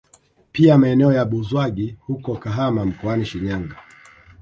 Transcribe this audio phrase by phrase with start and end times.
[0.51, 3.75] Pia maeneo ya Buzwagi huko Kahama mkoani Shinyanga